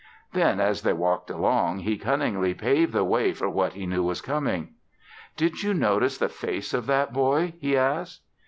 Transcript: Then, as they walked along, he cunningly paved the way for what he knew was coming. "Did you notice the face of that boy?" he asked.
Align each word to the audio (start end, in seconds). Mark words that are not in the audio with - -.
Then, 0.33 0.59
as 0.59 0.81
they 0.81 0.93
walked 0.93 1.29
along, 1.29 1.81
he 1.81 1.95
cunningly 1.95 2.55
paved 2.55 2.91
the 2.91 3.03
way 3.03 3.33
for 3.33 3.47
what 3.47 3.73
he 3.73 3.85
knew 3.85 4.01
was 4.03 4.19
coming. 4.19 4.69
"Did 5.37 5.61
you 5.61 5.75
notice 5.75 6.17
the 6.17 6.27
face 6.27 6.73
of 6.73 6.87
that 6.87 7.13
boy?" 7.13 7.53
he 7.59 7.77
asked. 7.77 8.21